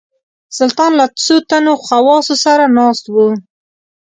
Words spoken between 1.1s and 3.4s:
څو تنو خواصو سره ناست وو.